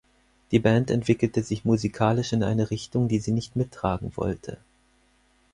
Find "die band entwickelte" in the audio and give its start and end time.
0.49-1.43